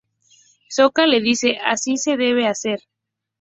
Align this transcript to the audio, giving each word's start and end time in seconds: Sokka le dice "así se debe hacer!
Sokka 0.69 1.05
le 1.05 1.21
dice 1.21 1.59
"así 1.63 1.95
se 1.97 2.17
debe 2.17 2.47
hacer! 2.47 2.79